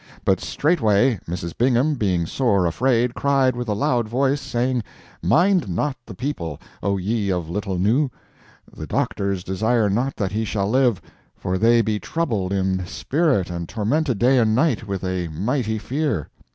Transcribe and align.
But 0.25 0.39
straightway 0.41 1.19
Mrs. 1.27 1.55
Bingham, 1.55 1.93
being 1.93 2.25
sore 2.25 2.65
afraid, 2.65 3.13
cried 3.13 3.55
with 3.55 3.67
a 3.67 3.75
loud 3.75 4.09
voice, 4.09 4.41
saying: 4.41 4.81
Mind 5.21 5.69
not 5.69 5.95
the 6.07 6.15
people, 6.15 6.59
O 6.81 6.97
ye 6.97 7.29
of 7.31 7.51
little 7.51 7.77
nous! 7.77 8.09
the 8.75 8.87
doctors 8.87 9.43
desire 9.43 9.91
not 9.91 10.15
that 10.15 10.31
he 10.31 10.43
shall 10.43 10.71
live, 10.71 11.03
for 11.35 11.59
they 11.59 11.83
be 11.83 11.99
troubled 11.99 12.51
in 12.51 12.83
spirit 12.87 13.51
and 13.51 13.69
tormented 13.69 14.17
day 14.17 14.39
and 14.39 14.55
night 14.55 14.87
with 14.87 15.03
a 15.03 15.27
mighty 15.27 15.77
fear. 15.77 16.29